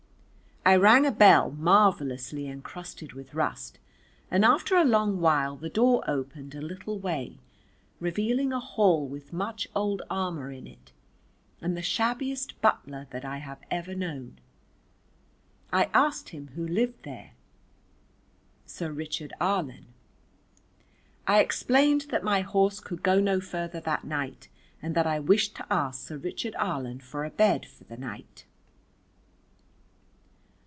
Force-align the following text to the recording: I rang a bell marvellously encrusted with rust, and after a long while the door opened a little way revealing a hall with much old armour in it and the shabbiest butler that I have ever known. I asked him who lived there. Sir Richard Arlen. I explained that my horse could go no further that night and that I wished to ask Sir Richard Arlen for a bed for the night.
I 0.63 0.75
rang 0.75 1.07
a 1.07 1.11
bell 1.11 1.49
marvellously 1.49 2.47
encrusted 2.47 3.13
with 3.13 3.33
rust, 3.33 3.79
and 4.29 4.45
after 4.45 4.75
a 4.77 4.83
long 4.85 5.19
while 5.19 5.55
the 5.57 5.71
door 5.71 6.03
opened 6.07 6.53
a 6.53 6.61
little 6.61 6.99
way 6.99 7.39
revealing 7.99 8.53
a 8.53 8.59
hall 8.59 9.07
with 9.07 9.33
much 9.33 9.67
old 9.75 10.03
armour 10.07 10.51
in 10.51 10.67
it 10.67 10.91
and 11.61 11.75
the 11.75 11.81
shabbiest 11.81 12.61
butler 12.61 13.07
that 13.09 13.25
I 13.25 13.39
have 13.39 13.57
ever 13.71 13.95
known. 13.95 14.37
I 15.73 15.85
asked 15.95 16.29
him 16.29 16.49
who 16.49 16.65
lived 16.67 17.01
there. 17.05 17.31
Sir 18.67 18.91
Richard 18.91 19.33
Arlen. 19.41 19.87
I 21.25 21.39
explained 21.39 22.01
that 22.11 22.23
my 22.23 22.41
horse 22.41 22.79
could 22.79 23.01
go 23.01 23.19
no 23.19 23.39
further 23.41 23.79
that 23.79 24.03
night 24.03 24.47
and 24.79 24.93
that 24.93 25.07
I 25.07 25.19
wished 25.19 25.55
to 25.55 25.73
ask 25.73 26.07
Sir 26.07 26.17
Richard 26.17 26.55
Arlen 26.57 26.99
for 26.99 27.25
a 27.25 27.31
bed 27.31 27.65
for 27.65 27.83
the 27.85 27.97
night. 27.97 28.45